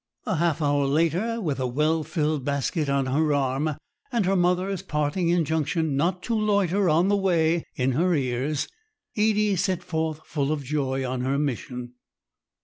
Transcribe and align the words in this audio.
A 0.25 0.37
half 0.37 0.63
hour 0.63 0.85
later, 0.87 1.39
with 1.39 1.59
a 1.59 1.67
well 1.67 2.03
filled 2.03 2.43
basket 2.43 2.89
on 2.89 3.05
her 3.05 3.31
arm, 3.35 3.75
and 4.11 4.25
her 4.25 4.35
mother's 4.35 4.81
parting 4.81 5.29
injunction 5.29 5.95
not 5.95 6.23
to 6.23 6.33
loiter 6.33 6.89
on 6.89 7.07
the 7.07 7.15
way 7.15 7.65
in 7.75 7.91
her 7.91 8.15
ears, 8.15 8.67
Edie 9.15 9.55
set 9.55 9.83
forth 9.83 10.25
full 10.25 10.51
of 10.51 10.63
joy 10.63 11.07
on 11.07 11.21
her 11.21 11.37
mission. 11.37 11.93